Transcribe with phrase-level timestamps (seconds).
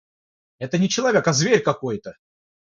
[0.57, 2.17] Это не человек, а зверь какой-то!